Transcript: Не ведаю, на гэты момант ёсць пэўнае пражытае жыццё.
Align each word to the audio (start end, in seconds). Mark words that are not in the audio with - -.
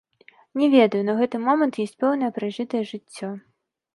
Не 0.59 0.67
ведаю, 0.75 1.01
на 1.09 1.13
гэты 1.19 1.41
момант 1.49 1.77
ёсць 1.85 1.95
пэўнае 2.03 2.31
пражытае 2.37 2.81
жыццё. 2.93 3.29